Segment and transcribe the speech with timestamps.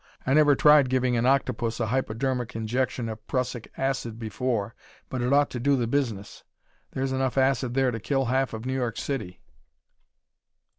[0.25, 4.73] "I never tried giving an octopus a hypodermic injection of prussic acid before,
[5.09, 6.43] but it ought to do the business.
[6.93, 9.41] There's enough acid there to kill half New York City."